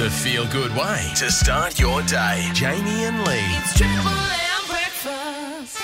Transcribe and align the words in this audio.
The 0.00 0.08
feel 0.08 0.46
good 0.46 0.74
way 0.74 1.12
to 1.16 1.30
start 1.30 1.78
your 1.78 2.00
day. 2.04 2.48
Jamie 2.54 3.04
and 3.04 3.18
Lee. 3.18 3.36
It's 3.58 3.76
Triple 3.76 4.08
M 4.08 4.66
breakfast. 4.66 5.78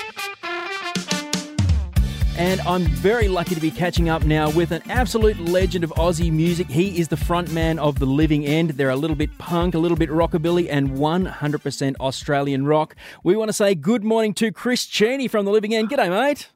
And 2.35 2.59
I'm 2.61 2.85
very 2.85 3.27
lucky 3.27 3.53
to 3.53 3.61
be 3.61 3.69
catching 3.69 4.09
up 4.09 4.25
now 4.25 4.49
with 4.49 4.71
an 4.71 4.81
absolute 4.89 5.39
legend 5.39 5.83
of 5.83 5.91
Aussie 5.91 6.31
music. 6.31 6.67
He 6.67 6.99
is 6.99 7.09
the 7.09 7.15
frontman 7.15 7.77
of 7.77 7.99
The 7.99 8.07
Living 8.07 8.43
End. 8.43 8.71
They're 8.71 8.89
a 8.89 8.95
little 8.95 9.15
bit 9.15 9.37
punk, 9.37 9.75
a 9.75 9.77
little 9.77 9.97
bit 9.97 10.09
rockabilly, 10.09 10.67
and 10.67 10.93
100% 10.93 11.95
Australian 11.99 12.65
rock. 12.65 12.95
We 13.23 13.35
want 13.35 13.49
to 13.49 13.53
say 13.53 13.75
good 13.75 14.03
morning 14.03 14.33
to 14.33 14.51
Chris 14.51 14.87
Cheney 14.87 15.27
from 15.27 15.45
The 15.45 15.51
Living 15.51 15.75
End. 15.75 15.91
G'day, 15.91 16.09
mate. 16.09 16.49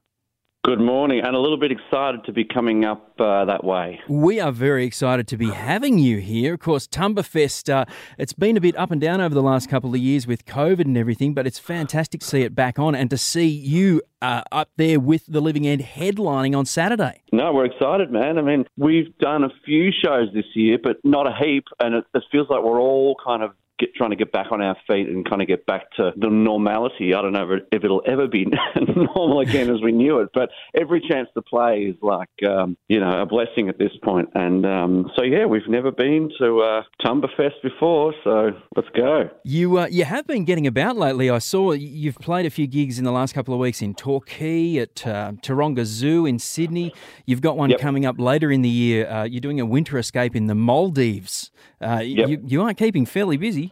Good 0.63 0.79
morning, 0.79 1.21
and 1.25 1.35
a 1.35 1.39
little 1.39 1.57
bit 1.57 1.71
excited 1.71 2.23
to 2.25 2.31
be 2.31 2.45
coming 2.45 2.85
up 2.85 3.19
uh, 3.19 3.45
that 3.45 3.63
way. 3.63 3.99
We 4.07 4.39
are 4.39 4.51
very 4.51 4.85
excited 4.85 5.27
to 5.29 5.37
be 5.37 5.49
having 5.49 5.97
you 5.97 6.19
here. 6.19 6.53
Of 6.53 6.59
course, 6.59 6.85
Tumbafest, 6.85 7.67
uh, 7.67 7.85
it's 8.19 8.33
been 8.33 8.57
a 8.57 8.61
bit 8.61 8.77
up 8.77 8.91
and 8.91 9.01
down 9.01 9.21
over 9.21 9.33
the 9.33 9.41
last 9.41 9.71
couple 9.71 9.89
of 9.89 9.99
years 9.99 10.27
with 10.27 10.45
COVID 10.45 10.81
and 10.81 10.95
everything, 10.99 11.33
but 11.33 11.47
it's 11.47 11.57
fantastic 11.57 12.21
to 12.21 12.27
see 12.27 12.43
it 12.43 12.53
back 12.53 12.77
on 12.77 12.93
and 12.93 13.09
to 13.09 13.17
see 13.17 13.47
you 13.47 14.03
uh, 14.21 14.43
up 14.51 14.69
there 14.77 14.99
with 14.99 15.25
The 15.25 15.41
Living 15.41 15.65
End 15.65 15.81
headlining 15.81 16.55
on 16.55 16.67
Saturday. 16.67 17.23
No, 17.31 17.51
we're 17.53 17.65
excited, 17.65 18.11
man. 18.11 18.37
I 18.37 18.43
mean, 18.43 18.65
we've 18.77 19.17
done 19.17 19.43
a 19.43 19.49
few 19.65 19.91
shows 19.91 20.27
this 20.31 20.45
year, 20.53 20.77
but 20.77 20.97
not 21.03 21.25
a 21.25 21.33
heap, 21.43 21.65
and 21.79 21.95
it, 21.95 22.05
it 22.13 22.21
feels 22.31 22.51
like 22.51 22.61
we're 22.61 22.79
all 22.79 23.15
kind 23.25 23.41
of 23.41 23.53
get, 23.81 23.93
trying 23.95 24.11
to 24.11 24.15
get 24.15 24.31
back 24.31 24.47
on 24.51 24.61
our 24.61 24.77
feet 24.87 25.09
and 25.09 25.27
kind 25.29 25.41
of 25.41 25.47
get 25.49 25.65
back 25.65 25.91
to 25.97 26.11
the 26.15 26.29
normality. 26.29 27.13
I 27.13 27.21
don't 27.21 27.33
know 27.33 27.51
if, 27.51 27.61
it, 27.61 27.67
if 27.73 27.83
it'll 27.83 28.01
ever 28.07 28.27
be 28.27 28.45
normal 28.95 29.41
again 29.41 29.69
as 29.69 29.81
we 29.81 29.91
knew 29.91 30.19
it, 30.19 30.29
but 30.33 30.49
every 30.73 31.01
chance 31.01 31.27
to 31.33 31.41
play 31.41 31.81
is 31.91 31.95
like, 32.01 32.29
um, 32.47 32.77
you 32.87 32.99
know, 32.99 33.21
a 33.21 33.25
blessing 33.25 33.67
at 33.69 33.77
this 33.77 33.91
point. 34.03 34.29
And 34.35 34.65
um, 34.65 35.11
so, 35.17 35.23
yeah, 35.23 35.45
we've 35.45 35.67
never 35.67 35.91
been 35.91 36.29
to 36.39 36.59
uh, 36.61 36.83
Tumbafest 37.05 37.61
before, 37.63 38.13
so 38.23 38.51
let's 38.75 38.89
go. 38.95 39.29
You 39.43 39.79
uh, 39.79 39.87
you 39.89 40.05
have 40.05 40.25
been 40.27 40.45
getting 40.45 40.67
about 40.67 40.95
lately. 40.95 41.29
I 41.29 41.39
saw 41.39 41.71
you've 41.73 42.19
played 42.19 42.45
a 42.45 42.49
few 42.49 42.67
gigs 42.67 42.99
in 42.99 43.05
the 43.05 43.11
last 43.11 43.33
couple 43.33 43.53
of 43.53 43.59
weeks 43.59 43.81
in 43.81 43.95
Torquay, 43.95 44.77
at 44.77 45.05
uh, 45.07 45.33
Taronga 45.41 45.83
Zoo 45.85 46.25
in 46.25 46.39
Sydney. 46.39 46.93
You've 47.25 47.41
got 47.41 47.57
one 47.57 47.71
Yep. 47.71 47.79
coming 47.79 48.05
up 48.05 48.19
later 48.19 48.51
in 48.51 48.61
the 48.61 48.69
year. 48.69 49.09
Uh, 49.09 49.23
you're 49.23 49.39
doing 49.41 49.59
a 49.59 49.65
winter 49.65 49.97
escape 49.97 50.35
in 50.35 50.47
the 50.47 50.55
Maldives. 50.55 51.51
Uh, 51.81 51.99
Yep. 52.03 52.29
you, 52.29 52.41
you 52.45 52.61
are 52.61 52.73
keeping 52.73 53.05
fairly 53.05 53.37
busy. 53.37 53.70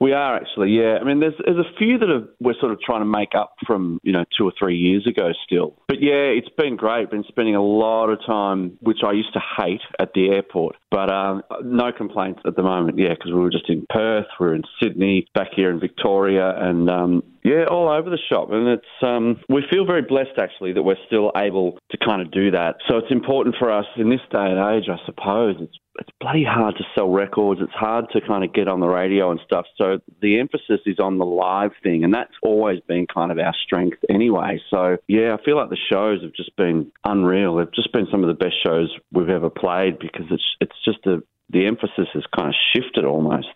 We 0.00 0.12
are 0.12 0.36
actually, 0.36 0.70
yeah. 0.70 0.98
I 1.00 1.04
mean, 1.04 1.20
there's 1.20 1.34
there's 1.44 1.58
a 1.58 1.76
few 1.78 1.98
that 1.98 2.10
are, 2.10 2.28
we're 2.40 2.58
sort 2.60 2.72
of 2.72 2.80
trying 2.80 3.00
to 3.00 3.06
make 3.06 3.34
up 3.34 3.54
from 3.66 4.00
you 4.02 4.12
know 4.12 4.24
two 4.36 4.44
or 4.44 4.52
three 4.58 4.76
years 4.76 5.06
ago 5.06 5.32
still. 5.44 5.74
But 5.88 6.02
yeah, 6.02 6.34
it's 6.36 6.48
been 6.56 6.76
great. 6.76 7.10
Been 7.10 7.24
spending 7.28 7.56
a 7.56 7.62
lot 7.62 8.08
of 8.08 8.18
time, 8.26 8.76
which 8.80 8.98
I 9.04 9.12
used 9.12 9.32
to 9.32 9.40
hate 9.56 9.80
at 9.98 10.12
the 10.14 10.28
airport, 10.28 10.76
but 10.90 11.10
um, 11.10 11.42
no 11.62 11.92
complaints 11.92 12.40
at 12.46 12.56
the 12.56 12.62
moment. 12.62 12.98
Yeah, 12.98 13.14
because 13.14 13.32
we 13.32 13.40
were 13.40 13.50
just 13.50 13.68
in 13.68 13.86
Perth, 13.88 14.26
we 14.38 14.46
were 14.46 14.54
in 14.54 14.64
Sydney, 14.82 15.28
back 15.34 15.48
here 15.54 15.70
in 15.70 15.80
Victoria, 15.80 16.54
and 16.56 16.90
um, 16.90 17.22
yeah, 17.46 17.66
all 17.70 17.88
over 17.88 18.10
the 18.10 18.18
shop. 18.28 18.48
And 18.50 18.66
it's 18.66 19.02
um, 19.02 19.40
we 19.48 19.62
feel 19.70 19.86
very 19.86 20.02
blessed 20.02 20.36
actually 20.36 20.72
that 20.72 20.82
we're 20.82 20.98
still 21.06 21.30
able 21.36 21.78
to 21.92 21.96
kind 21.96 22.20
of 22.20 22.32
do 22.32 22.50
that. 22.50 22.74
So 22.88 22.96
it's 22.96 23.12
important 23.12 23.54
for 23.56 23.70
us 23.70 23.86
in 23.96 24.10
this 24.10 24.20
day 24.32 24.50
and 24.50 24.58
age, 24.74 24.88
I 24.90 24.98
suppose. 25.06 25.54
It's 25.60 25.78
it's 26.00 26.10
bloody 26.20 26.44
hard 26.44 26.74
to 26.76 26.84
sell 26.94 27.08
records. 27.08 27.60
It's 27.62 27.72
hard 27.72 28.06
to 28.12 28.20
kind 28.20 28.42
of 28.42 28.52
get 28.52 28.66
on 28.66 28.80
the 28.80 28.88
radio 28.88 29.30
and 29.30 29.40
stuff. 29.46 29.64
So 29.78 30.00
the 30.20 30.40
emphasis 30.40 30.80
is 30.86 30.98
on 30.98 31.18
the 31.18 31.24
live 31.24 31.70
thing, 31.84 32.02
and 32.02 32.12
that's 32.12 32.34
always 32.42 32.80
been 32.80 33.06
kind 33.06 33.30
of 33.30 33.38
our 33.38 33.54
strength 33.64 33.98
anyway. 34.10 34.60
So 34.68 34.96
yeah, 35.06 35.36
I 35.38 35.42
feel 35.44 35.56
like 35.56 35.70
the 35.70 35.78
shows 35.90 36.22
have 36.22 36.32
just 36.32 36.54
been 36.56 36.90
unreal. 37.04 37.56
They've 37.56 37.72
just 37.72 37.92
been 37.92 38.08
some 38.10 38.24
of 38.24 38.28
the 38.28 38.44
best 38.44 38.56
shows 38.66 38.92
we've 39.12 39.30
ever 39.30 39.50
played 39.50 40.00
because 40.00 40.26
it's 40.32 40.56
it's 40.60 40.84
just 40.84 41.06
a 41.06 41.22
the 41.50 41.66
emphasis 41.66 42.08
has 42.12 42.24
kind 42.36 42.48
of 42.48 42.54
shifted 42.74 43.04
almost. 43.04 43.54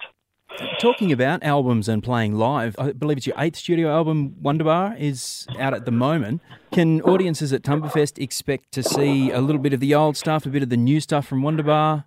Talking 0.79 1.13
about 1.13 1.43
albums 1.43 1.89
and 1.89 2.03
playing 2.03 2.35
live, 2.35 2.75
I 2.79 2.93
believe 2.93 3.19
it's 3.19 3.27
your 3.27 3.37
eighth 3.39 3.57
studio 3.57 3.91
album, 3.91 4.37
Wunderbar, 4.41 4.97
is 4.99 5.47
out 5.59 5.75
at 5.75 5.85
the 5.85 5.91
moment. 5.91 6.41
Can 6.73 7.01
audiences 7.03 7.53
at 7.53 7.63
Tumbafest 7.63 8.19
expect 8.23 8.73
to 8.73 8.83
see 8.83 9.31
a 9.31 9.41
little 9.41 9.61
bit 9.61 9.73
of 9.73 9.81
the 9.81 9.95
old 9.95 10.17
stuff, 10.17 10.47
a 10.47 10.49
bit 10.49 10.63
of 10.63 10.69
the 10.69 10.77
new 10.77 11.01
stuff 11.01 11.27
from 11.27 11.43
Wunderbar? 11.43 12.05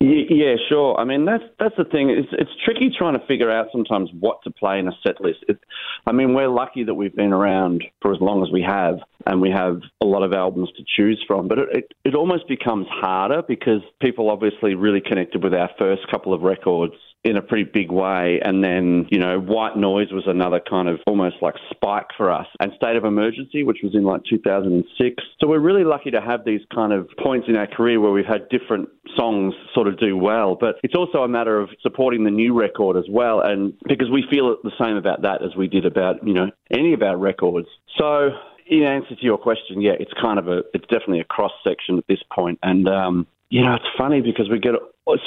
Yeah, 0.00 0.56
sure. 0.68 0.98
I 0.98 1.04
mean, 1.04 1.24
that's 1.24 1.44
that's 1.58 1.76
the 1.76 1.84
thing. 1.84 2.10
It's 2.10 2.28
it's 2.32 2.50
tricky 2.64 2.90
trying 2.96 3.18
to 3.18 3.26
figure 3.26 3.50
out 3.50 3.68
sometimes 3.72 4.10
what 4.18 4.42
to 4.44 4.50
play 4.50 4.78
in 4.78 4.88
a 4.88 4.92
set 5.06 5.20
list. 5.20 5.38
It, 5.48 5.58
I 6.06 6.12
mean, 6.12 6.34
we're 6.34 6.48
lucky 6.48 6.84
that 6.84 6.94
we've 6.94 7.14
been 7.14 7.32
around 7.32 7.84
for 8.02 8.12
as 8.12 8.20
long 8.20 8.42
as 8.42 8.52
we 8.52 8.62
have, 8.62 8.98
and 9.26 9.40
we 9.40 9.50
have 9.50 9.80
a 10.02 10.06
lot 10.06 10.22
of 10.22 10.32
albums 10.32 10.70
to 10.76 10.84
choose 10.96 11.22
from. 11.26 11.48
But 11.48 11.58
it 11.58 11.68
it, 11.72 11.94
it 12.04 12.14
almost 12.14 12.48
becomes 12.48 12.86
harder 12.90 13.42
because 13.46 13.80
people 14.00 14.30
obviously 14.30 14.74
really 14.74 15.00
connected 15.00 15.42
with 15.42 15.54
our 15.54 15.70
first 15.78 16.02
couple 16.10 16.34
of 16.34 16.42
records 16.42 16.94
in 17.24 17.38
a 17.38 17.42
pretty 17.42 17.64
big 17.64 17.90
way. 17.90 18.38
And 18.44 18.62
then, 18.62 19.06
you 19.10 19.18
know, 19.18 19.40
White 19.40 19.76
Noise 19.76 20.12
was 20.12 20.24
another 20.26 20.60
kind 20.68 20.88
of 20.88 21.00
almost 21.06 21.36
like 21.40 21.54
spike 21.70 22.08
for 22.16 22.30
us. 22.30 22.46
And 22.60 22.72
State 22.76 22.96
of 22.96 23.04
Emergency, 23.04 23.64
which 23.64 23.78
was 23.82 23.94
in 23.94 24.04
like 24.04 24.20
2006. 24.28 25.24
So 25.40 25.48
we're 25.48 25.58
really 25.58 25.84
lucky 25.84 26.10
to 26.10 26.20
have 26.20 26.44
these 26.44 26.60
kind 26.72 26.92
of 26.92 27.08
points 27.18 27.48
in 27.48 27.56
our 27.56 27.66
career 27.66 27.98
where 27.98 28.12
we've 28.12 28.26
had 28.26 28.48
different 28.50 28.90
songs 29.16 29.54
sort 29.74 29.88
of 29.88 29.98
do 29.98 30.16
well. 30.16 30.56
But 30.58 30.76
it's 30.82 30.94
also 30.94 31.18
a 31.18 31.28
matter 31.28 31.60
of 31.60 31.70
supporting 31.82 32.24
the 32.24 32.30
new 32.30 32.58
record 32.58 32.96
as 32.96 33.04
well. 33.08 33.40
And 33.40 33.74
because 33.86 34.10
we 34.10 34.24
feel 34.30 34.56
the 34.62 34.72
same 34.80 34.96
about 34.96 35.22
that 35.22 35.42
as 35.42 35.56
we 35.56 35.68
did 35.68 35.86
about, 35.86 36.26
you 36.26 36.34
know, 36.34 36.50
any 36.70 36.92
of 36.92 37.02
our 37.02 37.16
records. 37.16 37.68
So, 37.98 38.30
in 38.66 38.82
answer 38.82 39.14
to 39.14 39.22
your 39.22 39.36
question, 39.36 39.82
yeah, 39.82 39.92
it's 40.00 40.12
kind 40.20 40.38
of 40.38 40.48
a, 40.48 40.62
it's 40.72 40.86
definitely 40.86 41.20
a 41.20 41.24
cross 41.24 41.52
section 41.62 41.98
at 41.98 42.06
this 42.08 42.20
point. 42.32 42.58
And, 42.62 42.88
um, 42.88 43.26
you 43.54 43.62
know, 43.62 43.74
it's 43.74 43.84
funny 43.96 44.20
because 44.20 44.50
we 44.50 44.58
get 44.58 44.74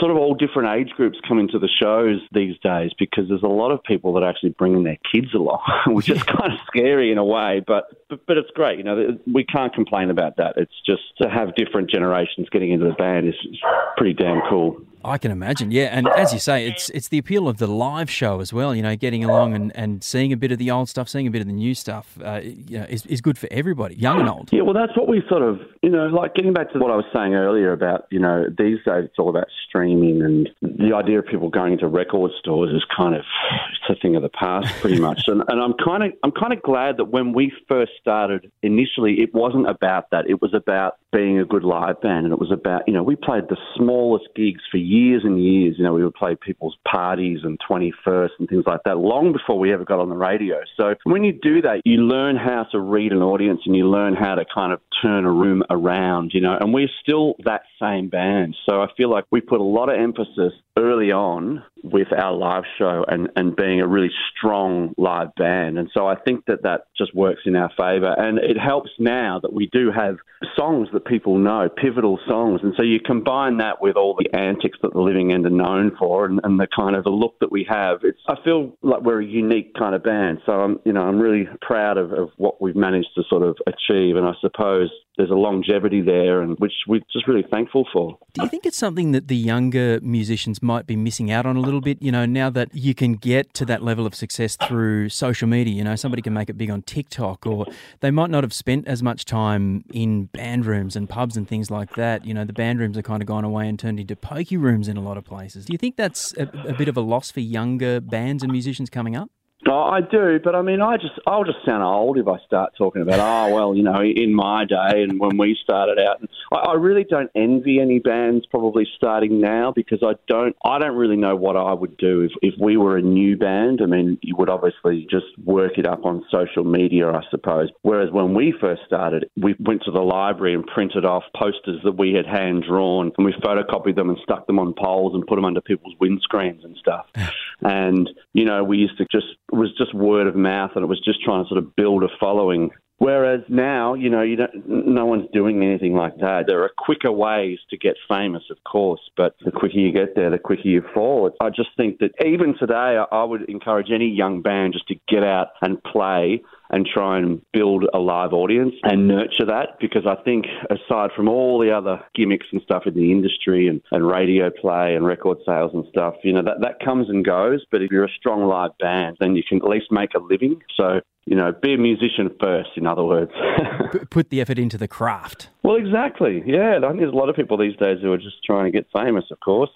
sort 0.02 0.12
of 0.12 0.18
all 0.18 0.36
different 0.36 0.78
age 0.78 0.94
groups 0.98 1.18
coming 1.26 1.48
to 1.48 1.60
the 1.60 1.70
shows 1.70 2.20
these 2.34 2.58
days 2.62 2.92
because 3.00 3.30
there's 3.30 3.42
a 3.42 3.48
lot 3.48 3.72
of 3.72 3.82
people 3.84 4.12
that 4.14 4.22
are 4.22 4.30
actually 4.30 4.50
bringing 4.50 4.84
their 4.84 4.98
kids 5.10 5.34
along, 5.34 5.62
which 5.88 6.10
is 6.10 6.22
kind 6.24 6.52
of 6.52 6.60
scary 6.68 7.10
in 7.10 7.18
a 7.18 7.24
way, 7.24 7.64
but, 7.66 7.86
but 8.10 8.26
but 8.28 8.36
it's 8.36 8.50
great. 8.54 8.80
You 8.80 8.84
know, 8.84 9.18
we 9.34 9.46
can't 9.46 9.74
complain 9.74 10.10
about 10.10 10.36
that. 10.36 10.56
It's 10.58 10.74
just 10.86 11.04
to 11.22 11.30
have 11.30 11.56
different 11.56 11.90
generations 11.90 12.50
getting 12.52 12.74
into 12.74 12.86
the 12.86 12.96
band 12.96 13.30
is, 13.30 13.36
is 13.50 13.60
pretty 13.96 14.14
damn 14.14 14.42
cool. 14.50 14.82
I 15.07 15.18
can 15.18 15.31
imagine, 15.31 15.72
yeah. 15.72 15.85
And 15.85 16.07
as 16.07 16.34
you 16.34 16.40
say, 16.40 16.68
it's 16.68 16.90
it's 16.90 17.07
the 17.07 17.18
appeal 17.18 17.47
of 17.47 17.57
the 17.57 17.68
live 17.68 18.09
show 18.09 18.41
as 18.41 18.51
well. 18.51 18.75
You 18.75 18.81
know, 18.81 18.95
getting 18.95 19.23
along 19.23 19.53
and, 19.53 19.75
and 19.75 20.03
seeing 20.03 20.34
a 20.34 20.38
bit 20.38 20.51
of 20.51 20.57
the 20.57 20.69
old 20.72 20.90
stuff, 20.90 21.07
seeing 21.09 21.28
a 21.28 21.31
bit 21.31 21.41
of 21.41 21.47
the 21.47 21.53
new 21.53 21.73
stuff, 21.73 22.18
uh, 22.23 22.41
you 22.44 22.79
know, 22.79 22.85
is, 22.90 23.06
is 23.06 23.22
good 23.22 23.38
for 23.38 23.47
everybody, 23.51 23.95
young 23.95 24.19
and 24.19 24.29
old. 24.29 24.50
Yeah, 24.51 24.62
well, 24.62 24.73
that's 24.73 24.95
what 24.97 25.07
we 25.07 25.23
sort 25.29 25.44
of, 25.44 25.59
you 25.81 25.90
know, 25.90 26.07
like 26.07 26.35
getting 26.35 26.53
back 26.53 26.72
to 26.73 26.79
what 26.79 26.91
I 26.91 26.95
was 26.95 27.06
saying 27.13 27.35
earlier 27.35 27.72
about, 27.72 28.07
you 28.12 28.19
know, 28.19 28.45
these 28.57 28.78
days 28.85 29.06
it's 29.06 29.19
all 29.19 29.29
about 29.29 29.47
streaming 29.68 30.22
and 30.22 30.50
the 30.62 30.95
idea 30.95 31.19
of 31.19 31.25
people 31.25 31.50
going 31.50 31.74
into 31.74 31.88
record 31.88 32.31
stores 32.39 32.74
is 32.74 32.84
kind 32.95 33.16
of 33.16 33.24
it's 33.69 33.97
a 33.97 34.01
thing 34.01 34.16
of 34.16 34.22
the 34.22 34.29
past, 34.29 34.74
pretty 34.81 35.00
much. 35.00 35.24
and, 35.28 35.44
and 35.47 35.62
I'm 35.62 35.74
kind 35.74 36.03
of, 36.03 36.13
I'm 36.24 36.31
kind 36.31 36.53
of 36.53 36.62
glad 36.62 36.97
that 36.97 37.06
when 37.06 37.34
we 37.34 37.51
first 37.68 37.94
started, 38.00 38.51
initially, 38.62 39.22
it 39.22 39.34
wasn't 39.34 39.69
about 39.69 40.09
that. 40.12 40.29
It 40.29 40.41
was 40.41 40.53
about 40.53 40.97
being 41.13 41.39
a 41.39 41.45
good 41.45 41.63
live 41.63 42.01
band, 42.01 42.25
and 42.25 42.34
it 42.34 42.39
was 42.39 42.51
about, 42.51 42.84
you 42.88 42.94
know, 42.94 43.03
we 43.03 43.16
played 43.16 43.45
the 43.50 43.57
smallest 43.75 44.25
gigs 44.35 44.62
for 44.69 44.78
years 44.78 44.97
and 45.24 45.44
years. 45.44 45.75
You 45.78 45.84
know, 45.84 45.94
we 45.94 46.03
would 46.03 46.13
play 46.13 46.35
people's 46.35 46.78
parties 46.88 47.40
and 47.44 47.58
21st 47.69 48.30
and 48.40 48.50
things 48.50 48.63
like 48.66 48.81
that 48.85 48.97
long 48.97 49.31
before 49.31 49.59
we 49.59 49.74
ever 49.74 49.85
got 49.85 50.00
on 50.00 50.09
the 50.09 50.16
radio. 50.16 50.58
So 50.75 50.96
when 51.03 51.24
you 51.24 51.34
do 51.34 51.62
that, 51.62 51.81
you 51.85 51.97
learn 51.97 52.35
how 52.35 52.66
to 52.72 52.80
read 52.80 53.12
an 53.12 53.22
audience 53.22 53.62
and 53.66 53.75
you 53.75 53.90
learn 53.90 54.16
how 54.16 54.36
to 54.36 54.46
kind 54.53 54.74
of 54.74 54.80
turn 55.02 55.25
a 55.25 55.31
room 55.31 55.63
around, 55.69 56.31
you 56.34 56.41
know, 56.41 56.57
and 56.59 56.74
we're 56.74 56.90
still 57.02 57.36
that 57.46 57.62
same 57.80 58.09
band. 58.09 58.56
So 58.68 58.81
I 58.81 58.88
feel 58.96 59.09
like 59.09 59.25
we 59.31 59.41
put 59.41 59.59
a 59.59 59.63
lot 59.63 59.90
of 59.90 60.00
emphasis 60.00 60.53
early 60.78 61.12
on 61.12 61.64
with 61.84 62.08
our 62.14 62.34
live 62.34 62.64
show 62.78 63.04
and, 63.08 63.30
and 63.36 63.56
being 63.56 63.82
a 63.82 63.88
really 63.88 64.12
strong 64.36 64.94
live 64.98 65.34
band. 65.36 65.78
And 65.78 65.90
so 65.94 66.08
I 66.08 66.16
think 66.16 66.46
that 66.46 66.64
that 66.64 66.88
just 66.98 67.16
works 67.16 67.42
in 67.46 67.56
our 67.56 67.70
favour. 67.78 68.14
And 68.18 68.38
it 68.40 68.58
helps 68.58 68.92
now 69.00 69.40
that 69.42 69.54
we 69.54 69.70
do 69.72 69.92
have 69.92 70.18
songs 70.56 70.90
that 70.94 71.06
people 71.06 71.38
know, 71.38 71.70
pivotal 71.70 72.20
songs. 72.28 72.62
And 72.64 72.74
so 72.78 72.84
you 72.84 73.00
combine 73.00 73.58
that 73.58 73.82
with 73.82 73.96
all 73.96 74.18
the 74.18 74.34
antics 74.38 74.78
that 74.82 74.94
the 74.94 75.02
Living 75.02 75.32
End 75.32 75.46
are 75.46 75.50
known 75.50 75.96
for 75.98 76.26
and, 76.26 76.40
and 76.44 76.60
the 76.60 76.68
kind 76.76 76.96
of 76.96 77.04
the 77.04 77.10
look 77.10 77.40
that 77.40 77.51
we 77.51 77.66
have. 77.69 78.00
It's, 78.04 78.19
I 78.28 78.36
feel 78.44 78.78
like 78.81 79.01
we're 79.01 79.22
a 79.22 79.25
unique 79.25 79.74
kind 79.74 79.96
of 79.96 80.04
band. 80.04 80.40
So 80.46 80.54
I'm, 80.54 80.80
you 80.86 80.94
know, 80.94 81.01
I'm 81.01 81.19
really 81.19 81.48
proud 81.62 81.98
of, 81.98 82.12
of 82.12 82.30
what 82.38 82.62
we've 82.62 82.75
managed 82.75 83.10
to 83.16 83.24
sort 83.30 83.44
of 83.44 83.57
achieve. 83.66 84.16
And 84.16 84.25
I 84.25 84.34
suppose 84.42 84.90
there's 85.18 85.31
a 85.31 85.36
longevity 85.36 86.01
there 86.01 86.42
and 86.42 86.57
which 86.60 86.74
we're 86.88 87.01
just 87.12 87.28
really 87.28 87.46
thankful 87.50 87.88
for. 87.92 88.18
Do 88.34 88.44
you 88.44 88.50
think 88.50 88.66
it's 88.66 88.78
something 88.78 89.12
that 89.13 89.28
the 89.28 89.36
younger 89.36 90.00
musicians 90.01 90.62
might 90.68 90.86
be 90.86 90.96
missing 90.96 91.31
out 91.31 91.46
on 91.46 91.56
a 91.56 91.62
little 91.62 91.81
bit? 91.81 91.98
You 92.02 92.12
know, 92.12 92.25
now 92.25 92.50
that 92.52 92.69
you 92.75 92.94
can 92.94 93.14
get 93.14 93.54
to 93.56 93.66
that 93.66 93.81
level 93.81 94.06
of 94.06 94.14
success 94.14 94.56
through 94.68 95.10
social 95.10 95.48
media, 95.48 95.74
you 95.74 95.84
know, 95.84 95.96
somebody 95.96 96.22
can 96.22 96.34
make 96.34 96.50
it 96.50 96.58
big 96.58 96.69
on 96.69 96.84
TikTok, 96.84 97.48
or 97.48 97.66
they 98.02 98.12
might 98.12 98.30
not 98.30 98.44
have 98.44 98.54
spent 98.54 98.88
as 98.88 99.02
much 99.02 99.25
time 99.25 99.84
in 99.94 100.25
band 100.25 100.66
rooms 100.66 100.96
and 100.96 101.10
pubs 101.10 101.38
and 101.38 101.48
things 101.48 101.72
like 101.72 101.96
that. 101.96 102.25
You 102.25 102.34
know, 102.34 102.46
the 102.46 102.54
band 102.54 102.80
rooms 102.80 102.98
are 102.98 103.02
kind 103.02 103.24
of 103.24 103.28
gone 103.28 103.44
away 103.44 103.68
and 103.68 103.80
turned 103.80 104.00
into 104.00 104.16
pokey 104.16 104.58
rooms 104.58 104.88
in 104.88 104.98
a 104.98 105.02
lot 105.02 105.18
of 105.18 105.24
places. 105.24 105.66
Do 105.66 105.74
you 105.74 105.78
think 105.78 105.96
that's 105.96 106.34
a, 106.38 106.44
a 106.68 106.74
bit 106.74 106.90
of 106.90 106.98
a 106.98 107.02
loss 107.02 107.31
for 107.31 107.40
younger 107.40 108.00
bands 108.00 108.44
and 108.44 108.52
musicians 108.52 108.90
coming 108.90 109.16
up? 109.16 109.31
Oh, 109.69 109.84
I 109.84 110.02
do, 110.02 110.40
but 110.42 110.56
I 110.56 110.62
mean, 110.62 110.81
I 110.81 110.98
just 110.98 111.14
I'll 111.25 111.44
just 111.44 111.58
sound 111.66 111.84
old 111.84 112.18
if 112.18 112.28
I 112.28 112.38
start 112.46 112.74
talking 112.78 113.02
about 113.02 113.19
oh 113.19 113.54
well, 113.54 113.75
you 113.75 113.84
know, 113.84 114.02
in 114.02 114.34
my 114.34 114.66
day 114.66 115.04
and 115.04 115.19
when 115.19 115.38
we 115.38 115.58
started 115.62 116.00
out. 116.00 116.19
And 116.19 116.30
I, 116.52 116.72
I 116.72 116.74
really 116.75 117.04
don't 117.04 117.30
envy 117.36 117.80
any 117.80 118.00
bands 118.00 118.46
probably 118.46 118.88
starting 118.96 119.42
now 119.42 119.74
because 119.75 120.00
I 120.04 120.14
don't 120.28 120.56
I 120.64 120.80
don't 120.80 120.96
really 120.96 121.18
know 121.18 121.36
what 121.36 121.58
I 121.58 121.74
would 121.74 121.98
do 121.98 122.22
if 122.22 122.31
if 122.42 122.54
we 122.60 122.78
were 122.78 122.98
a 122.98 123.02
new 123.02 123.36
band. 123.38 123.81
I 123.81 123.88
mean, 123.88 124.18
you 124.22 124.36
would 124.38 124.50
obviously 124.50 125.08
just 125.10 125.25
work 125.44 125.78
it 125.78 125.86
up 125.86 126.06
on 126.06 126.24
social 126.31 126.63
media, 126.63 127.10
I 127.10 127.22
suppose. 127.30 127.70
Whereas 127.81 128.12
when 128.12 128.34
we 128.34 128.54
first 128.60 128.84
started, 128.86 129.30
we 129.36 129.56
went 129.60 129.84
to 129.84 129.92
the 129.92 130.02
library 130.02 130.54
and 130.54 130.66
printed 130.66 131.06
off 131.06 131.24
posters 131.36 131.81
that 131.84 131.98
we 131.98 132.13
had 132.13 132.25
hand 132.25 132.63
drawn, 132.68 133.12
and 133.18 133.25
we 133.25 133.34
photocopied 133.34 133.96
them 133.96 134.10
and 134.10 134.18
stuck 134.24 134.48
them 134.48 134.60
on 134.60 134.74
poles 134.74 135.13
and 135.13 135.25
put 135.28 135.36
them 135.36 135.46
under 135.46 135.62
people's 135.62 135.96
windscreens 136.02 136.63
and 136.63 136.78
stuff. 136.78 137.06
and 137.62 138.09
you 138.33 138.45
know, 138.45 138.63
we 138.63 138.77
used 138.77 138.98
to 138.98 139.06
just 139.12 139.27
it 139.51 139.56
was 139.56 139.74
just 139.77 139.94
word 139.94 140.27
of 140.27 140.36
mouth, 140.36 140.71
and 140.75 140.83
it 140.83 140.88
was 140.88 141.01
just 141.04 141.21
trying 141.24 141.44
to 141.44 141.50
sort 141.50 141.63
of 141.63 141.75
build 141.75 142.04
a 142.04 142.09
following. 142.19 142.71
Whereas 143.00 143.42
now, 143.48 143.94
you 143.94 144.09
know, 144.09 144.24
you 144.24 144.38
don't, 144.38 144.68
no 144.68 145.06
one's 145.06 145.30
doing 145.31 145.63
anything 145.63 145.94
like 145.94 146.18
that. 146.18 146.45
There 146.48 146.63
are 146.63 146.71
quicker 146.75 147.12
ways 147.12 147.59
to 147.69 147.77
get 147.77 147.95
famous, 148.09 148.42
of 148.50 148.57
course, 148.63 149.01
but 149.15 149.36
the 149.45 149.51
quicker 149.51 149.77
you 149.77 149.92
get 149.92 150.15
there, 150.15 150.31
the 150.31 150.39
quicker 150.39 150.68
you 150.68 150.81
fall. 150.95 151.30
I 151.39 151.50
just 151.50 151.69
think 151.77 152.00
that 152.00 152.09
even 152.25 152.56
today, 152.57 152.98
I 153.12 153.24
would 153.24 153.48
encourage 153.50 153.92
any 153.94 154.07
young 154.07 154.42
band 154.42 154.74
just 154.74 154.88
to 154.88 154.95
get 155.07 155.24
out 155.24 155.50
and 155.62 155.81
play 155.83 156.42
and 156.69 156.86
try 156.86 157.18
and 157.18 157.42
build 157.54 157.86
a 157.94 158.00
live 158.00 158.34
audience 158.34 158.75
and 158.84 159.08
nurture 159.08 159.46
that 159.46 159.80
because 159.80 160.06
I 160.06 160.16
think 160.24 160.46
aside 160.69 161.12
from 161.16 161.28
all 161.28 161.60
the 161.60 161.72
other 161.72 162.04
gimmicks 162.16 162.48
and 162.52 162.62
stuff 162.62 162.84
in 162.86 162.94
the 162.94 163.12
industry 163.12 163.68
and, 163.68 163.81
and 163.92 164.08
radio 164.08 164.50
play 164.50 164.96
and 164.96 165.06
record 165.06 165.38
sales 165.46 165.72
and 165.74 165.86
stuff, 165.90 166.16
you 166.24 166.34
know, 166.34 166.44
that, 166.44 166.62
that 166.62 166.80
comes 166.84 167.10
and 167.10 167.24
goes. 167.25 167.66
But 167.72 167.81
if 167.81 167.92
you're 167.92 168.06
a 168.06 168.12
strong 168.18 168.46
live 168.46 168.78
band, 168.80 169.18
then 169.19 169.36
you 169.36 169.44
can 169.48 169.58
at 169.60 169.69
least 169.69 169.92
make 169.92 170.14
a 170.14 170.19
living. 170.19 170.62
So 170.75 171.02
you 171.28 171.36
know, 171.36 171.52
be 171.52 171.74
a 171.74 171.78
musician 171.78 172.34
first, 172.40 172.70
in 172.78 172.88
other 172.88 173.04
words. 173.04 173.31
Put 174.10 174.30
the 174.30 174.40
effort 174.40 174.58
into 174.58 174.78
the 174.78 174.88
craft. 174.88 175.50
Well, 175.68 175.75
exactly. 175.75 176.42
Yeah, 176.46 176.78
I 176.78 176.88
think 176.88 177.00
there's 177.00 177.12
a 177.12 177.16
lot 177.18 177.28
of 177.28 177.36
people 177.36 177.58
these 177.58 177.75
days 177.75 177.98
who 178.02 178.14
are 178.14 178.18
just 178.18 178.42
trying 178.46 178.64
to 178.64 178.72
get 178.72 178.88
famous, 178.96 179.25
of 179.31 179.42
course. 179.42 179.69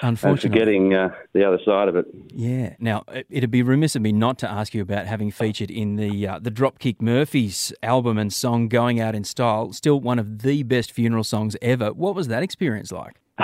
Unfortunately. 0.00 0.30
And 0.30 0.40
forgetting 0.40 0.94
uh, 0.94 1.08
the 1.32 1.44
other 1.44 1.58
side 1.64 1.88
of 1.88 1.96
it. 1.96 2.06
Yeah. 2.32 2.76
Now, 2.78 3.02
it'd 3.28 3.50
be 3.50 3.60
remiss 3.64 3.96
of 3.96 4.02
me 4.02 4.12
not 4.12 4.38
to 4.38 4.48
ask 4.48 4.74
you 4.74 4.82
about 4.82 5.06
having 5.06 5.32
featured 5.32 5.72
in 5.72 5.96
the 5.96 6.28
uh, 6.28 6.38
the 6.38 6.52
Dropkick 6.52 7.02
Murphys 7.02 7.72
album 7.82 8.16
and 8.16 8.32
song 8.32 8.68
Going 8.68 9.00
Out 9.00 9.16
in 9.16 9.24
Style, 9.24 9.72
still 9.72 9.98
one 9.98 10.20
of 10.20 10.42
the 10.42 10.62
best 10.62 10.92
funeral 10.92 11.24
songs 11.24 11.56
ever. 11.60 11.92
What 11.92 12.14
was 12.14 12.28
that 12.28 12.44
experience 12.44 12.92
like? 12.92 13.16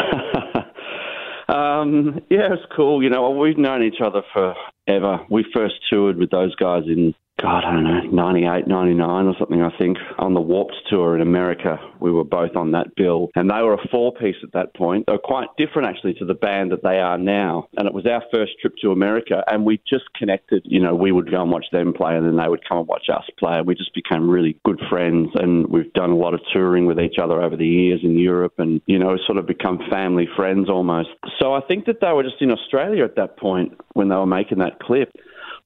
um, 1.48 2.20
yeah, 2.30 2.52
it's 2.52 2.62
cool. 2.76 3.02
You 3.02 3.10
know, 3.10 3.30
we've 3.30 3.58
known 3.58 3.82
each 3.82 4.00
other 4.00 4.22
forever. 4.32 5.26
We 5.28 5.44
first 5.52 5.74
toured 5.90 6.18
with 6.18 6.30
those 6.30 6.54
guys 6.54 6.84
in 6.86 7.16
God, 7.40 7.64
I 7.64 7.72
don't 7.72 7.84
know, 7.84 8.00
98, 8.10 8.66
99 8.66 9.26
or 9.26 9.34
something, 9.38 9.62
I 9.62 9.70
think, 9.78 9.96
on 10.18 10.34
the 10.34 10.40
Warped 10.40 10.74
Tour 10.90 11.16
in 11.16 11.22
America. 11.22 11.78
We 11.98 12.10
were 12.10 12.24
both 12.24 12.54
on 12.54 12.72
that 12.72 12.94
bill. 12.96 13.28
And 13.34 13.48
they 13.48 13.62
were 13.62 13.74
a 13.74 13.88
four 13.90 14.12
piece 14.12 14.36
at 14.42 14.52
that 14.52 14.74
point. 14.74 15.06
They 15.06 15.12
were 15.12 15.18
quite 15.18 15.48
different, 15.56 15.88
actually, 15.88 16.14
to 16.14 16.26
the 16.26 16.34
band 16.34 16.70
that 16.72 16.82
they 16.82 16.98
are 16.98 17.16
now. 17.16 17.68
And 17.78 17.86
it 17.86 17.94
was 17.94 18.04
our 18.06 18.22
first 18.30 18.52
trip 18.60 18.74
to 18.82 18.90
America. 18.90 19.42
And 19.50 19.64
we 19.64 19.80
just 19.88 20.04
connected. 20.14 20.62
You 20.64 20.80
know, 20.80 20.94
we 20.94 21.12
would 21.12 21.30
go 21.30 21.40
and 21.40 21.50
watch 21.50 21.66
them 21.72 21.94
play, 21.94 22.14
and 22.16 22.26
then 22.26 22.36
they 22.36 22.48
would 22.48 22.66
come 22.68 22.78
and 22.78 22.88
watch 22.88 23.06
us 23.10 23.24
play. 23.38 23.56
And 23.56 23.66
we 23.66 23.74
just 23.74 23.94
became 23.94 24.28
really 24.28 24.58
good 24.64 24.80
friends. 24.90 25.30
And 25.34 25.66
we've 25.68 25.92
done 25.94 26.10
a 26.10 26.16
lot 26.16 26.34
of 26.34 26.40
touring 26.52 26.84
with 26.86 27.00
each 27.00 27.16
other 27.18 27.40
over 27.40 27.56
the 27.56 27.66
years 27.66 28.00
in 28.02 28.18
Europe 28.18 28.54
and, 28.58 28.82
you 28.86 28.98
know, 28.98 29.16
sort 29.26 29.38
of 29.38 29.46
become 29.46 29.78
family 29.90 30.28
friends 30.36 30.68
almost. 30.68 31.08
So 31.40 31.54
I 31.54 31.60
think 31.62 31.86
that 31.86 32.00
they 32.02 32.12
were 32.12 32.22
just 32.22 32.42
in 32.42 32.50
Australia 32.50 33.04
at 33.04 33.16
that 33.16 33.38
point 33.38 33.80
when 33.94 34.08
they 34.08 34.16
were 34.16 34.26
making 34.26 34.58
that 34.58 34.78
clip 34.80 35.10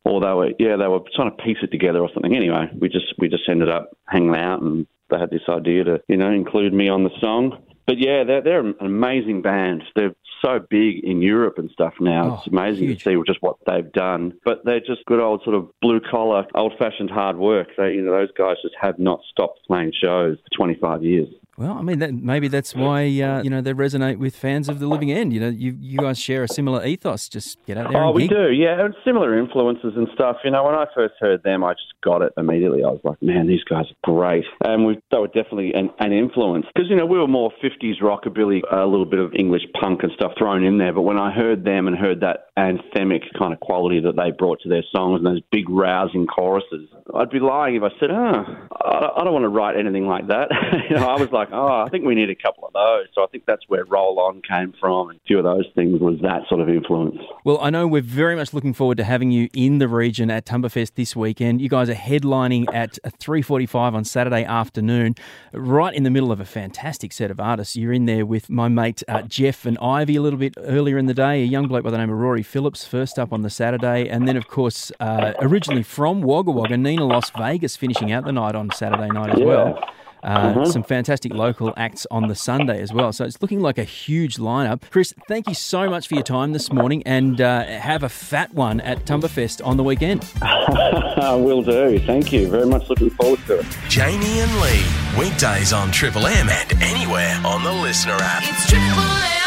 or 0.05 0.21
they 0.21 0.33
were 0.33 0.51
yeah 0.59 0.77
they 0.77 0.87
were 0.87 1.01
trying 1.15 1.31
to 1.31 1.43
piece 1.43 1.59
it 1.63 1.71
together 1.71 2.01
or 2.01 2.11
something. 2.13 2.35
Anyway, 2.35 2.71
we 2.79 2.89
just 2.89 3.15
we 3.19 3.29
just 3.29 3.49
ended 3.49 3.69
up 3.69 3.91
hanging 4.07 4.35
out 4.35 4.63
and 4.63 4.87
they 5.11 5.19
had 5.19 5.31
this 5.31 5.49
idea 5.49 5.85
to 5.85 6.03
you 6.09 6.17
know 6.17 6.31
include 6.31 6.73
me 6.73 6.89
on 6.89 7.05
the 7.05 7.11
song. 7.21 7.63
But 7.87 7.99
yeah, 7.99 8.25
they're 8.25 8.43
they're 8.43 8.61
an 8.61 8.75
amazing 8.81 9.43
band. 9.43 9.85
They're 9.95 10.15
so 10.45 10.59
big 10.59 11.05
in 11.05 11.23
Europe 11.23 11.59
and 11.59 11.71
stuff 11.71 11.95
now. 12.01 12.31
Oh, 12.31 12.35
it's 12.39 12.47
amazing 12.47 12.89
huge. 12.89 13.05
to 13.05 13.11
see 13.11 13.23
just 13.27 13.43
what 13.43 13.57
they've 13.67 13.91
done. 13.93 14.35
But 14.45 14.65
they're 14.65 14.81
just 14.81 15.05
good 15.07 15.21
old 15.21 15.43
sort 15.45 15.57
of 15.57 15.69
blue 15.81 16.01
collar, 16.01 16.47
old 16.55 16.75
fashioned 16.79 17.11
hard 17.11 17.37
work. 17.37 17.69
They, 17.77 17.93
you 17.93 18.03
know, 18.03 18.13
those 18.13 18.33
guys 18.37 18.57
just 18.63 18.75
have 18.81 18.99
not 18.99 19.21
stopped 19.31 19.61
playing 19.67 19.93
shows 20.01 20.39
for 20.39 20.57
25 20.57 21.03
years. 21.03 21.29
Well, 21.57 21.73
I 21.73 21.83
mean, 21.83 22.01
that, 22.01 22.13
maybe 22.13 22.49
that's 22.49 22.75
why 22.75 23.03
uh, 23.03 23.43
you 23.43 23.51
know 23.51 23.61
they 23.61 23.73
resonate 23.73 24.19
with 24.19 24.35
fans 24.35 24.69
of 24.69 24.81
the 24.81 24.89
Living 24.89 25.13
End. 25.13 25.33
You 25.33 25.41
know, 25.41 25.49
you 25.49 25.77
you 25.81 25.99
guys 25.99 26.19
share 26.19 26.43
a 26.43 26.49
similar 26.49 26.85
ethos. 26.85 27.29
Just 27.29 27.65
get 27.65 27.77
out 27.77 27.93
there. 27.93 28.03
Oh, 28.03 28.11
we 28.11 28.23
gig. 28.23 28.31
do, 28.31 28.51
yeah, 28.51 28.85
and 28.85 28.95
similar 29.05 29.39
influences 29.39 29.93
and 29.97 30.09
stuff. 30.15 30.39
You 30.43 30.51
know, 30.51 30.65
when 30.65 30.75
I 30.75 30.87
first 30.95 31.15
heard 31.21 31.45
them, 31.45 31.63
I 31.63 31.75
just 31.75 31.95
got 32.03 32.23
it 32.23 32.33
immediately. 32.37 32.83
I 32.83 32.89
was 32.89 33.01
like, 33.05 33.23
man, 33.23 33.47
these 33.47 33.63
guys 33.65 33.85
are 33.85 34.13
great, 34.13 34.45
and 34.65 34.85
we 34.85 34.99
they 35.13 35.19
were 35.19 35.29
definitely 35.29 35.73
an, 35.75 35.91
an 36.01 36.13
influence 36.13 36.67
because 36.75 36.91
you 36.91 36.97
know 36.97 37.07
we 37.07 37.19
were 37.19 37.29
more 37.29 37.53
'50s 37.63 38.03
rockabilly, 38.03 38.63
a 38.73 38.85
little 38.85 39.07
bit 39.07 39.21
of 39.21 39.33
English 39.35 39.63
punk 39.81 40.03
and 40.03 40.11
stuff 40.17 40.33
thrown 40.37 40.65
in 40.65 40.79
there. 40.79 40.93
But 40.93 41.03
when 41.03 41.19
I 41.19 41.33
heard 41.33 41.65
them 41.65 41.87
and 41.87 41.97
heard 41.97 42.21
that 42.21 42.49
anthemic 42.59 43.23
kind 43.39 43.53
of 43.53 43.61
quality 43.61 44.01
that 44.01 44.17
they 44.17 44.33
brought 44.37 44.61
to 44.63 44.69
their 44.69 44.85
songs 44.95 45.19
and 45.19 45.27
those 45.27 45.43
big 45.53 45.71
rousing 45.71 46.27
choruses, 46.27 46.89
I'd 47.15 47.31
be 47.31 47.39
lying 47.39 47.77
if 47.77 47.83
I 47.85 47.91
said, 48.01 48.11
oh, 48.11 48.45
I 48.83 49.05
I 49.17 49.25
don't 49.25 49.33
want 49.33 49.45
to 49.45 49.49
write 49.49 49.77
anything 49.77 50.07
like 50.07 50.27
that. 50.29 50.49
you 50.91 50.97
know, 50.97 51.07
I 51.07 51.21
was 51.21 51.31
like, 51.31 51.44
oh, 51.53 51.85
I 51.85 51.89
think 51.89 52.05
we 52.05 52.15
need 52.15 52.31
a 52.31 52.35
couple 52.35 52.67
of 52.67 52.73
those. 52.73 53.07
So 53.15 53.23
I 53.23 53.27
think 53.27 53.45
that's 53.47 53.63
where 53.69 53.85
Roll 53.85 54.19
On 54.21 54.43
came 54.43 54.75
from, 54.79 55.11
and 55.11 55.19
a 55.19 55.23
few 55.27 55.39
of 55.39 55.45
those 55.45 55.67
things 55.75 56.01
was 56.01 56.19
that 56.23 56.43
sort 56.49 56.61
of 56.61 56.69
influence. 56.69 57.17
Well, 57.45 57.59
I 57.61 57.71
know 57.71 57.87
we're 57.87 58.03
very 58.03 58.37
much 58.37 58.53
looking 58.53 58.75
forward 58.75 58.97
to 58.99 59.05
having 59.05 59.31
you 59.31 59.49
in 59.53 59.79
the 59.79 59.89
region 59.89 60.31
at 60.31 60.45
Tumbafest 60.47 60.95
this 60.95 61.15
weekend. 61.15 61.61
You 61.61 61.69
guys 61.69 61.89
are 61.89 61.95
headlining 61.95 62.73
at 62.73 62.99
3:45 63.19 63.95
on 63.95 64.05
Saturday 64.05 64.45
afternoon, 64.45 65.15
right 65.53 65.95
in 65.95 66.03
the 66.03 66.11
middle 66.11 66.33
of 66.33 66.41
a 66.41 66.45
fantastic 66.45 67.13
set 67.13 67.31
of 67.31 67.41
artists. 67.41 67.77
You're 67.77 67.93
in 67.93 68.07
there 68.07 68.27
with 68.27 68.51
my 68.51 68.69
mate 68.69 69.03
uh, 69.09 69.23
Jeff 69.23 69.67
and 69.67 69.79
Ivy 69.79 70.17
a 70.17 70.23
little 70.23 70.39
bit 70.39 70.55
earlier 70.59 70.99
in 70.99 71.07
the 71.07 71.15
day. 71.15 71.43
A 71.43 71.47
young 71.47 71.69
bloke 71.69 71.85
by 71.85 71.91
the 71.91 71.99
name 71.99 72.11
of 72.11 72.17
Rory 72.19 72.43
Phillips 72.43 72.85
first 72.85 73.19
up 73.19 73.33
on 73.33 73.43
the 73.43 73.51
Saturday, 73.51 74.09
and 74.09 74.27
then 74.29 74.37
of 74.37 74.49
course 74.49 74.93
uh, 75.01 75.33
originally 75.41 75.83
from 75.83 76.23
Wagga 76.23 76.51
Wagga, 76.51 76.77
Nina 76.77 77.05
Las 77.05 77.31
Vegas 77.39 77.77
finishing 77.77 78.13
out 78.13 78.25
the 78.25 78.33
night 78.33 78.55
on 78.55 78.71
Saturday 78.71 79.09
night 79.09 79.31
as 79.31 79.41
well. 79.41 79.79
Uh, 80.25 80.65
Some 80.65 80.83
fantastic 80.83 81.33
local 81.35 81.73
acts 81.77 82.07
on 82.11 82.29
the 82.29 82.35
Sunday 82.35 82.81
as 82.81 82.93
well. 82.93 83.13
So 83.13 83.25
it's 83.25 83.41
looking 83.43 83.61
like 83.61 83.79
a 83.79 83.85
huge 83.85 84.37
lineup. 84.37 84.83
Chris, 84.91 85.13
thank 85.29 85.47
you 85.49 85.55
so 85.55 85.89
much 85.91 86.09
for 86.09 86.15
your 86.15 86.25
time 86.25 86.53
this 86.53 86.73
morning 86.73 87.03
and 87.05 87.41
uh, 87.41 87.65
have 87.65 88.03
a 88.03 88.09
fat 88.09 88.53
one 88.55 88.81
at 88.81 89.05
Tumbafest 89.05 89.65
on 89.65 89.77
the 89.77 89.85
weekend. 89.85 90.25
Will 91.45 91.63
do. 91.63 91.99
Thank 92.01 92.33
you. 92.33 92.49
Very 92.49 92.67
much 92.67 92.89
looking 92.89 93.11
forward 93.11 93.41
to 93.47 93.59
it. 93.61 93.67
Jamie 93.89 94.41
and 94.41 94.61
Lee, 94.61 94.85
weekdays 95.19 95.73
on 95.73 95.91
Triple 95.91 96.27
M 96.27 96.49
and 96.49 96.83
anywhere 96.83 97.41
on 97.45 97.63
the 97.63 97.71
LiSTNR 97.71 98.19
app. 98.21 98.43
It's 98.47 98.69
Triple 98.69 98.87
M. 98.89 99.44